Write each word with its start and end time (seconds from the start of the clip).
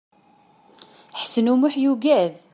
Ḥsen 1.21 1.51
U 1.53 1.55
Muḥ 1.55 1.73
yugad. 1.83 2.33